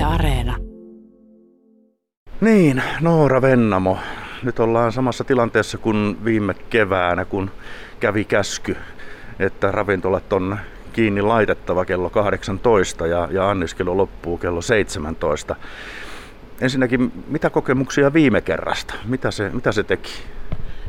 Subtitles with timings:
[0.00, 0.56] Yle Areena.
[2.40, 3.98] Niin, Noora Vennamo.
[4.42, 7.50] Nyt ollaan samassa tilanteessa kuin viime keväänä, kun
[8.00, 8.76] kävi käsky,
[9.38, 10.58] että ravintolat on
[10.92, 15.56] kiinni laitettava kello 18 ja, ja anniskelu loppuu kello 17.
[16.60, 18.94] Ensinnäkin, mitä kokemuksia viime kerrasta?
[19.04, 20.12] Mitä se, mitä se teki?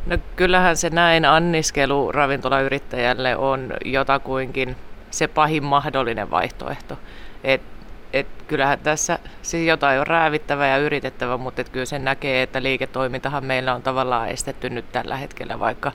[0.06, 4.76] No kyllähän se näin anniskelu ravintolayrittäjälle on jotakuinkin
[5.10, 6.98] se pahin mahdollinen vaihtoehto.
[7.44, 7.62] Et,
[8.12, 12.62] et kyllähän tässä siis jotain on räävittävä ja yritettävä, mutta et kyllä sen näkee, että
[12.62, 15.92] liiketoimintahan meillä on tavallaan estetty nyt tällä hetkellä, vaikka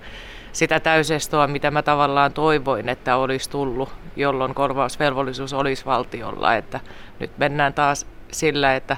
[0.52, 6.55] sitä täysestoa, mitä mä tavallaan toivoin, että olisi tullut, jolloin korvausvelvollisuus olisi valtiolla.
[6.55, 6.80] Että
[7.20, 8.97] nyt mennään taas sillä, että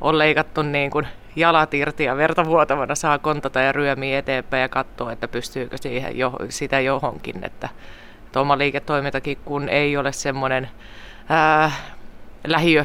[0.00, 4.68] on leikattu niin kuin jalat irti ja verta vuotavana saa kontata ja ryömiä eteenpäin ja
[4.68, 7.44] katsoa, että pystyykö siihen jo, sitä johonkin.
[7.44, 7.68] Että,
[8.26, 10.70] että oma liiketoimintakin, kun ei ole semmoinen
[11.28, 11.70] ää,
[12.46, 12.84] lähiö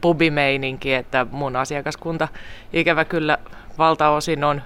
[0.00, 2.28] pubimeininki, että mun asiakaskunta
[2.72, 3.38] ikävä kyllä
[3.78, 4.62] valtaosin on,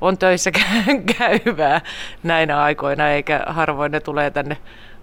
[0.00, 0.50] on töissä
[1.18, 1.80] käyvää
[2.22, 4.56] näinä aikoina, eikä harvoin ne tulee tänne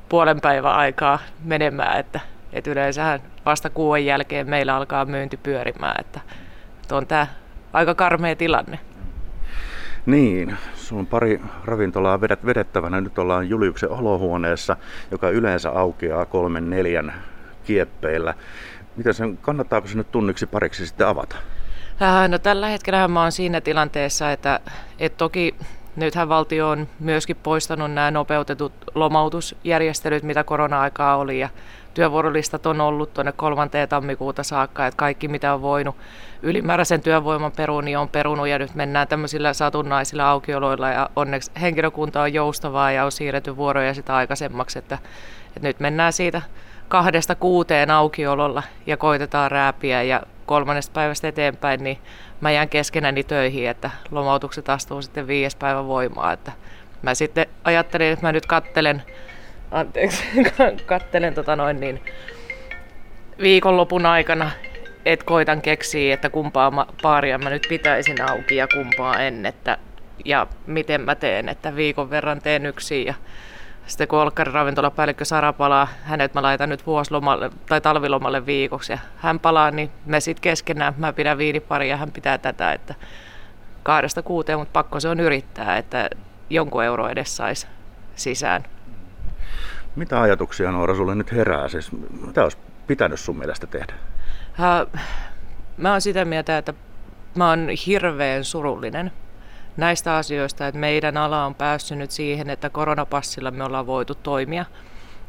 [0.09, 2.19] puolen päivän aikaa menemään, että,
[2.53, 6.19] että yleensähän vasta kuuden jälkeen meillä alkaa myynti pyörimään, että,
[6.81, 7.27] että on tämä
[7.73, 8.79] aika karmea tilanne.
[10.05, 13.01] Niin, sulla on pari ravintolaa vedet, vedettävänä.
[13.01, 14.77] Nyt ollaan Juliuksen olohuoneessa,
[15.11, 17.13] joka yleensä aukeaa kolmen neljän
[17.65, 18.33] kieppeillä.
[18.95, 21.35] Miten sen, kannattaako nyt tunniksi pariksi sitten avata?
[22.01, 24.59] Äh, no tällä hetkellä mä oon siinä tilanteessa, että,
[24.99, 25.55] että toki
[25.95, 31.49] nythän valtio on myöskin poistanut nämä nopeutetut lomautusjärjestelyt, mitä korona-aikaa oli, ja
[31.93, 35.95] työvuorolistat on ollut tuonne kolmanteen tammikuuta saakka, että kaikki mitä on voinut
[36.41, 42.21] ylimääräisen työvoiman peruun, niin on perunut, ja nyt mennään tämmöisillä satunnaisilla aukioloilla, ja onneksi henkilökunta
[42.21, 44.97] on joustavaa ja on siirretty vuoroja sitä aikaisemmaksi, että,
[45.47, 46.41] että nyt mennään siitä
[46.87, 51.97] kahdesta kuuteen aukiololla ja koitetaan rääpiä ja kolmannesta päivästä eteenpäin, niin
[52.41, 56.33] mä jään keskenäni töihin, että lomautukset astuu sitten viides päivä voimaan.
[56.33, 56.51] Että
[57.01, 59.03] mä sitten ajattelin, että mä nyt kattelen,
[59.71, 60.23] anteeksi,
[60.85, 62.01] kattelen tota noin niin,
[63.41, 64.51] viikonlopun aikana,
[65.05, 69.77] että koitan keksiä, että kumpaa paaria mä nyt pitäisin auki ja kumpaa en, että,
[70.25, 73.13] ja miten mä teen, että viikon verran teen yksin ja
[73.87, 78.99] sitten kun Olkkarin ravintolapäällikkö Sara palaa, hänet mä laitan nyt vuosilomalle tai talvilomalle viikoksi ja
[79.17, 82.95] hän palaa, niin me sitten keskenään, mä pidän viinipari ja hän pitää tätä, että
[83.83, 86.09] kahdesta kuuteen, mutta pakko se on yrittää, että
[86.49, 87.67] jonkun euro edes saisi
[88.15, 88.63] sisään.
[89.95, 91.67] Mitä ajatuksia Noora sulle nyt herää?
[91.67, 91.91] Siis,
[92.25, 92.57] mitä olisi
[92.87, 93.93] pitänyt sun mielestä tehdä?
[94.59, 94.99] Uh,
[95.77, 96.73] mä oon sitä mieltä, että
[97.35, 99.11] mä oon hirveän surullinen
[99.77, 104.65] näistä asioista, että meidän ala on päässyt nyt siihen, että koronapassilla me ollaan voitu toimia.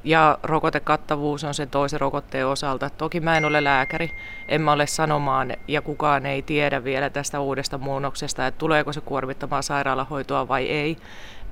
[0.04, 2.90] Ja rokotekattavuus on sen toisen rokotteen osalta.
[2.90, 4.10] Toki mä en ole lääkäri,
[4.48, 9.00] en mä ole sanomaan ja kukaan ei tiedä vielä tästä uudesta muunnoksesta, että tuleeko se
[9.00, 10.96] kuormittamaan sairaalahoitoa vai ei.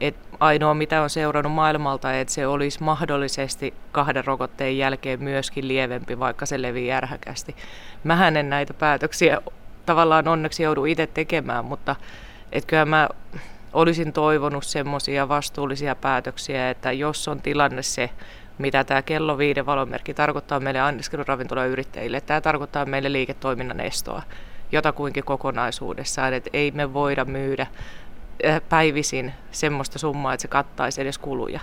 [0.01, 6.19] Et ainoa mitä on seurannut maailmalta, että se olisi mahdollisesti kahden rokotteen jälkeen myöskin lievempi,
[6.19, 7.57] vaikka se leviää ärhäkästi.
[8.05, 9.41] Mähän en näitä päätöksiä
[9.87, 11.97] tavallaan onneksi joudu itse tekemään, mutta
[12.55, 13.09] että kyllä mä
[13.73, 18.11] olisin toivonut semmoisia vastuullisia päätöksiä, että jos on tilanne se,
[18.59, 24.23] mitä tämä kello viiden valomerkki tarkoittaa meille anniskeluravintoloyrittäjille, tämä tarkoittaa meille liiketoiminnan estoa
[24.73, 27.67] jotakuinkin kokonaisuudessaan, että ei me voida myydä
[28.47, 31.61] äh, päivisin semmoista summaa, että se kattaisi edes kuluja.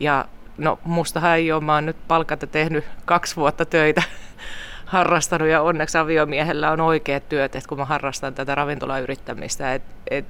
[0.00, 0.24] Ja
[0.58, 4.02] no mustahan ei ole, mä oon nyt palkatta tehnyt kaksi vuotta töitä
[4.88, 10.26] harrastanut ja onneksi aviomiehellä on oikeat työt, että kun mä harrastan tätä ravintolayrittämistä, että et,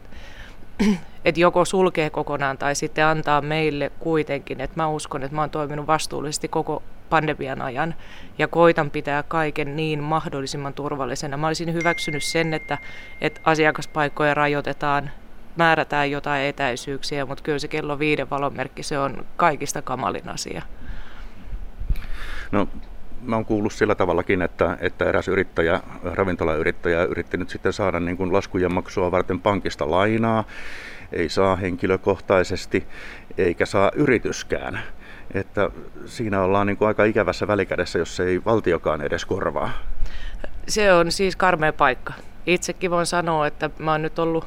[1.24, 5.50] et joko sulkee kokonaan tai sitten antaa meille kuitenkin, että mä uskon, että mä oon
[5.50, 7.94] toiminut vastuullisesti koko pandemian ajan
[8.38, 11.36] ja koitan pitää kaiken niin mahdollisimman turvallisena.
[11.36, 12.78] Mä olisin hyväksynyt sen, että,
[13.20, 15.10] että asiakaspaikkoja rajoitetaan,
[15.56, 20.62] määrätään jotain etäisyyksiä, mutta kyllä se kello viiden valonmerkki, se on kaikista kamalin asia.
[22.52, 22.68] No
[23.22, 28.16] mä oon kuullut sillä tavallakin, että, että eräs yrittäjä, ravintolayrittäjä yritti nyt sitten saada niin
[28.16, 30.44] kuin laskujen maksua varten pankista lainaa.
[31.12, 32.86] Ei saa henkilökohtaisesti,
[33.38, 34.80] eikä saa yrityskään.
[35.34, 35.70] Että
[36.06, 39.70] siinä ollaan niin kuin aika ikävässä välikädessä, jos ei valtiokaan edes korvaa.
[40.68, 42.12] Se on siis karmea paikka.
[42.46, 44.46] Itsekin voin sanoa, että mä oon nyt ollut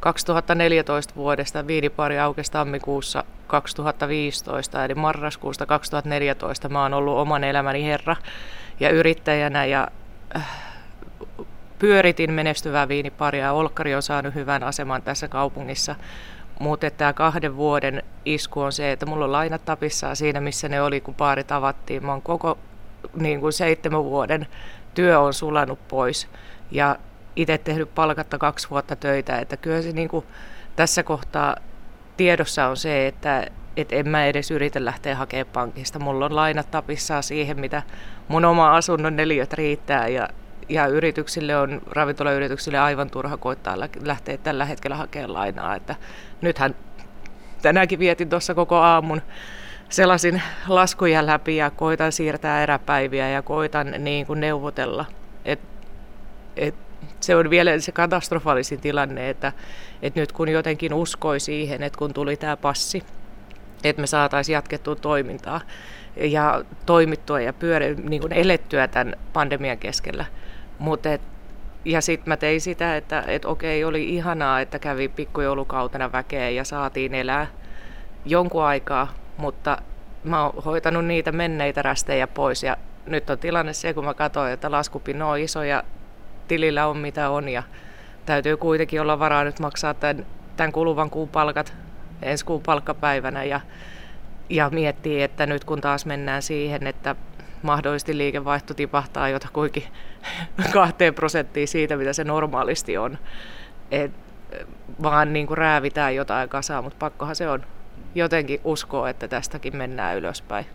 [0.00, 8.16] 2014 vuodesta viinipari aukesi tammikuussa 2015, eli marraskuusta 2014 mä oon ollut oman elämäni herra
[8.80, 9.88] ja yrittäjänä ja
[10.36, 10.48] äh,
[11.78, 13.52] pyöritin menestyvää viiniparia.
[13.52, 15.94] Olkkari on saanut hyvän aseman tässä kaupungissa,
[16.58, 20.82] mutta tämä kahden vuoden isku on se, että mulla on lainat tapissaan siinä, missä ne
[20.82, 22.06] oli, kun paari tavattiin.
[22.06, 22.58] Mä oon koko
[23.14, 24.46] niin kuin seitsemän vuoden
[24.94, 26.28] työ on sulanut pois
[26.70, 26.96] ja
[27.36, 30.26] itse tehnyt palkatta kaksi vuotta töitä, että kyllä se niin kuin
[30.76, 31.56] tässä kohtaa
[32.20, 33.46] tiedossa on se, että
[33.76, 35.98] et en mä edes yritä lähteä hakemaan pankista.
[35.98, 37.82] Mulla on lainat tapissaan siihen, mitä
[38.28, 40.28] mun oma asunnon neliöt riittää ja,
[40.68, 45.76] ja yrityksille on, ravintolayrityksille aivan turha koittaa lähteä tällä hetkellä hakemaan lainaa.
[45.76, 45.94] Että
[46.40, 46.74] nythän
[47.62, 49.22] tänäänkin vietin tuossa koko aamun
[49.88, 55.04] selasin laskuja läpi ja koitan siirtää eräpäiviä ja koitan niin kuin neuvotella.
[55.44, 55.60] Et,
[56.56, 56.74] et
[57.20, 59.52] se on vielä se katastrofaalisin tilanne, että,
[60.02, 63.02] että nyt kun jotenkin uskoi siihen, että kun tuli tämä passi,
[63.84, 65.60] että me saataisiin jatkettua toimintaa
[66.16, 70.24] ja toimittua ja pyöri, niin kuin elettyä tämän pandemian keskellä.
[70.78, 71.20] Mut et,
[71.84, 76.64] ja sitten mä tein sitä, että et okei, oli ihanaa, että kävi pikkujoulukautena väkeä ja
[76.64, 77.46] saatiin elää
[78.24, 79.78] jonkun aikaa, mutta
[80.24, 82.76] mä oon hoitanut niitä menneitä rästejä pois ja
[83.06, 85.82] nyt on tilanne se, kun mä katsoin, että laskupino on iso ja
[86.50, 87.62] tilillä on mitä on ja
[88.26, 90.26] täytyy kuitenkin olla varaa nyt maksaa tämän,
[90.56, 91.74] tämän kuluvan kuun palkat
[92.22, 93.60] ensi kuun palkkapäivänä ja,
[94.48, 97.16] ja miettii, että nyt kun taas mennään siihen, että
[97.62, 99.84] mahdollisesti liikevaihto tipahtaa jotakuinkin
[100.72, 103.18] kahteen prosenttiin siitä, mitä se normaalisti on.
[103.90, 104.12] Et
[105.02, 107.62] vaan niin kuin räävitään jotain kasaa, mutta pakkohan se on
[108.14, 110.66] jotenkin uskoa, että tästäkin mennään ylöspäin.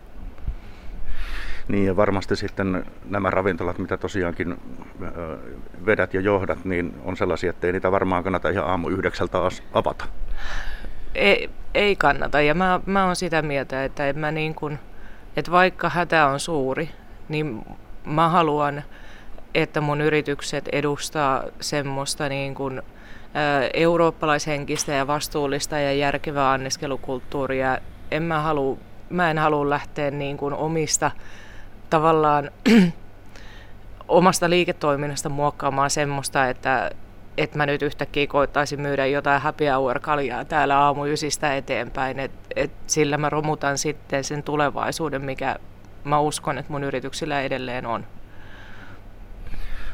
[1.68, 4.56] Niin ja varmasti sitten nämä ravintolat, mitä tosiaankin
[5.86, 9.38] vedät ja johdat, niin on sellaisia, että ei niitä varmaan kannata ihan aamu yhdeksältä
[9.72, 10.04] avata.
[11.14, 14.78] Ei, ei kannata ja mä, mä oon sitä mieltä, että, en mä niin kun,
[15.36, 16.90] että vaikka hätä on suuri,
[17.28, 17.64] niin
[18.04, 18.82] mä haluan,
[19.54, 22.82] että mun yritykset edustaa semmoista niin kun,
[23.74, 27.78] eurooppalaishenkistä ja vastuullista ja järkevää anniskelukulttuuria.
[28.10, 28.78] En mä, halu,
[29.10, 31.10] mä en halua lähteä niin kun omista
[31.90, 32.50] tavallaan
[34.08, 36.90] omasta liiketoiminnasta muokkaamaan semmoista, että,
[37.36, 42.18] että mä nyt yhtäkkiä koittaisin myydä jotain happy hour-kaljaa täällä aamu ysistä eteenpäin.
[42.18, 45.56] Et, et sillä mä romutan sitten sen tulevaisuuden, mikä
[46.04, 48.06] mä uskon, että mun yrityksillä edelleen on.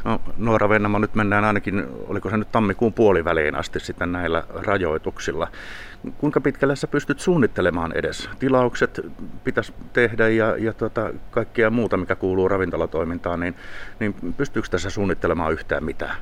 [0.05, 5.49] No, Noora Vennamo, nyt mennään ainakin, oliko se nyt tammikuun puoliväliin asti sitten näillä rajoituksilla.
[6.19, 8.31] Kuinka pitkälle sä pystyt suunnittelemaan edes?
[8.39, 9.01] Tilaukset
[9.45, 13.55] pitäisi tehdä ja, ja tota, kaikkea muuta, mikä kuuluu ravintolatoimintaan, niin,
[14.01, 16.17] niin pystyykö tässä suunnittelemaan yhtään mitään?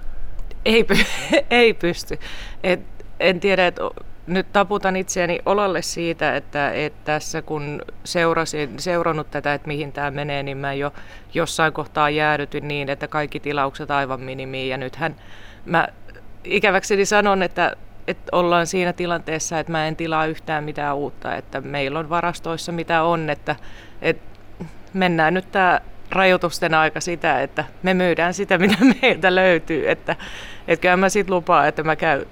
[0.65, 0.87] Ei,
[1.51, 2.19] ei pysty.
[2.63, 2.81] Et,
[3.21, 3.83] en tiedä, että
[4.27, 10.11] nyt taputan itseäni olalle siitä, että, että tässä kun seurasin, seurannut tätä, että mihin tämä
[10.11, 10.93] menee, niin mä jo
[11.35, 14.69] jossain kohtaa jäädytyn niin, että kaikki tilaukset aivan minimiin.
[14.69, 15.17] Ja nythän
[15.65, 15.89] mä
[16.45, 17.77] ikäväkseni sanon, että,
[18.07, 22.73] että ollaan siinä tilanteessa, että mä en tilaa yhtään mitään uutta, että meillä on varastoissa
[22.73, 23.57] mitä on, että,
[24.03, 24.31] että
[24.95, 25.81] mennään nyt tämä
[26.11, 29.91] rajoitusten aika sitä, että me myydään sitä, mitä meiltä löytyy.
[29.91, 30.17] Että,
[30.69, 32.27] että kyllä mä sitten lupaan, että mä käyn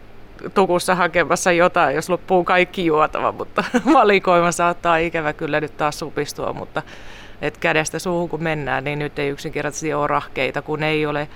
[0.55, 3.65] tukussa hakemassa jotain, jos loppuu kaikki juotava, mutta
[3.95, 6.83] valikoima saattaa ikävä kyllä nyt taas supistua, mutta
[7.43, 11.29] et kädestä suuhun kun mennään, niin nyt ei yksinkertaisesti ole rahkeita, kun ei ole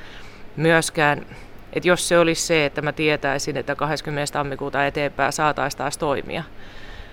[0.57, 1.27] myöskään,
[1.73, 4.33] että jos se olisi se, että mä tietäisin, että 20.
[4.33, 6.45] tammikuuta eteenpäin saataisiin taas toimia,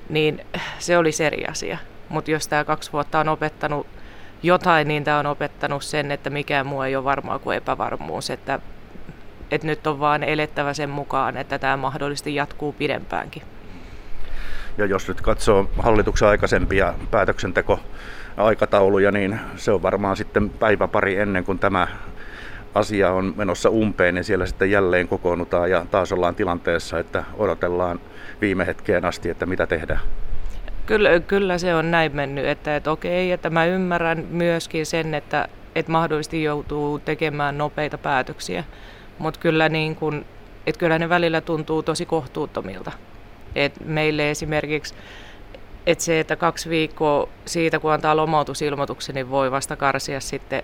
[0.09, 0.45] niin
[0.80, 1.77] se olisi eri asia.
[2.09, 3.88] Mutta jos tämä kaksi vuotta on opettanut
[4.44, 8.59] jotain, niin tämä on opettanut sen, että mikään muu ei ole varmaa kuin epävarmuus, että
[9.51, 13.44] että nyt on vaan elettävä sen mukaan, että tämä mahdollisesti jatkuu pidempäänkin.
[14.77, 21.44] Ja jos nyt katsoo hallituksen aikaisempia päätöksenteko-aikatauluja, niin se on varmaan sitten päivä pari ennen
[21.44, 21.87] kuin tämä
[22.75, 27.99] asia on menossa umpeen, niin siellä sitten jälleen kokoonnutaan ja taas ollaan tilanteessa, että odotellaan
[28.41, 29.99] viime hetkeen asti, että mitä tehdään.
[30.85, 35.47] Kyllä, kyllä se on näin mennyt, että, että okei, että mä ymmärrän myöskin sen, että,
[35.75, 38.63] että mahdollisesti joutuu tekemään nopeita päätöksiä.
[39.19, 40.26] Mutta kyllä, niin kun,
[40.68, 42.92] et kyllä ne välillä tuntuu tosi kohtuuttomilta.
[43.56, 44.95] Et meille esimerkiksi
[45.85, 50.64] et se, että kaksi viikkoa siitä, kun antaa lomautusilmoituksen, niin voi vasta karsia sitten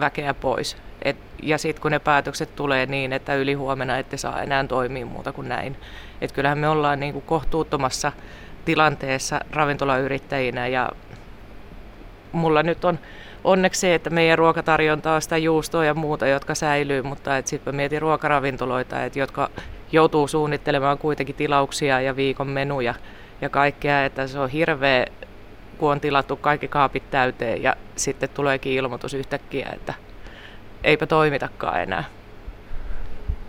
[0.00, 0.76] väkeä pois.
[1.02, 5.06] Et, ja sitten kun ne päätökset tulee niin, että yli huomenna ette saa enää toimia
[5.06, 5.76] muuta kuin näin.
[6.20, 8.12] Et kyllähän me ollaan niin kuin kohtuuttomassa
[8.64, 10.88] tilanteessa ravintolayrittäjinä ja
[12.32, 12.98] mulla nyt on
[13.48, 18.02] onneksi se, että meidän ruokatarjonta on sitä juustoa ja muuta, jotka säilyy, mutta sitten mietin
[18.02, 19.50] ruokaravintoloita, että jotka
[19.92, 22.94] joutuu suunnittelemaan kuitenkin tilauksia ja viikon menuja
[23.40, 25.06] ja kaikkea, että se on hirveä,
[25.78, 29.94] kun on tilattu kaikki kaapit täyteen ja sitten tuleekin ilmoitus yhtäkkiä, että
[30.84, 32.04] eipä toimitakaan enää.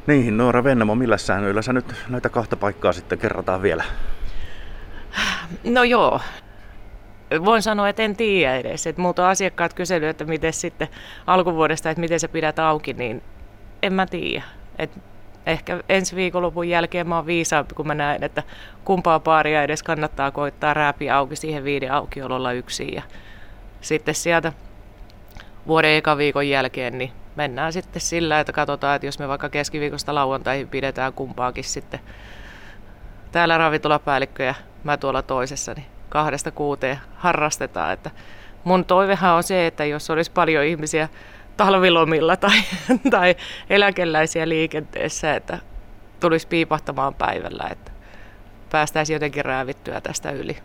[0.08, 3.84] Niin, Noora Vennamo, millä säännöillä sä nyt näitä kahta paikkaa sitten kerrotaan vielä?
[5.64, 6.20] No joo,
[7.46, 8.88] voin sanoa, että en tiedä edes.
[8.88, 10.88] Että muuta asiakkaat kysely, että miten sitten
[11.28, 13.24] alkuvuodesta, että miten sä pidät auki, niin
[13.84, 14.44] en mä tiedä.
[14.78, 14.92] Et
[15.46, 18.44] ehkä ensi viikonlopun jälkeen mä oon viisaampi, kun mä näen, että
[18.86, 22.94] kumpaa paaria edes kannattaa koittaa rääpiä auki siihen viiden aukiololla yksin.
[22.94, 23.02] Ja
[23.82, 24.54] sitten sieltä
[25.68, 30.16] vuoden eka viikon jälkeen, niin mennään sitten sillä, että katsotaan, että jos me vaikka keskiviikosta
[30.16, 32.00] lauantaihin pidetään kumpaakin sitten
[33.32, 37.94] täällä ravintolapäällikkö ja mä tuolla toisessa, niin kahdesta kuuteen harrastetaan.
[37.94, 38.12] Että
[38.64, 41.10] mun toivehan on se, että jos olisi paljon ihmisiä
[41.58, 42.62] talvilomilla tai,
[43.12, 43.36] tai
[43.70, 45.60] eläkeläisiä liikenteessä, että
[46.20, 47.92] tulisi piipahtamaan päivällä, että
[48.70, 50.58] päästäisiin jotenkin räävittyä tästä yli.